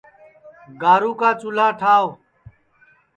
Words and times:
گارُو 0.81 1.11
کا 1.19 1.29
چُولھا 1.39 1.67
ٹھاوَ 1.79 2.07